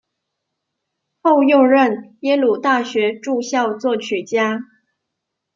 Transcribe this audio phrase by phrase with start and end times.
[1.21, 4.61] 后又任耶鲁大学驻校作曲家。